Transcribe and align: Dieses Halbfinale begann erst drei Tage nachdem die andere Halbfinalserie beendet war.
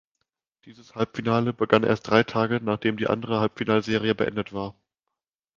Dieses 0.65 0.95
Halbfinale 0.95 1.53
begann 1.53 1.83
erst 1.83 2.07
drei 2.07 2.23
Tage 2.23 2.59
nachdem 2.63 2.97
die 2.97 3.05
andere 3.05 3.39
Halbfinalserie 3.39 4.15
beendet 4.15 4.51
war. 4.51 4.73